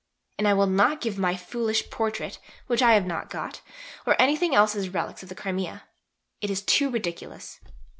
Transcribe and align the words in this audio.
And 0.39 0.47
I 0.47 0.55
will 0.55 0.65
not 0.65 0.99
give 0.99 1.19
my 1.19 1.35
foolish 1.35 1.91
Portrait 1.91 2.39
(which 2.65 2.81
I 2.81 2.93
have 2.95 3.05
not 3.05 3.29
got) 3.29 3.61
or 4.03 4.19
anything 4.19 4.55
else 4.55 4.75
as 4.75 4.89
'relics' 4.89 5.21
of 5.21 5.29
the 5.29 5.35
Crimea. 5.35 5.83
It 6.41 6.49
is 6.49 6.63
too 6.63 6.89
ridiculous. 6.89 7.59